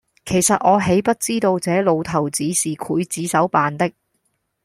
[0.25, 3.91] 其實我豈不知道這老頭子是劊子手扮的！